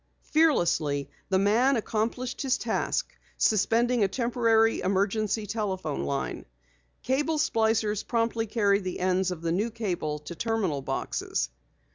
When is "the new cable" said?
9.43-10.17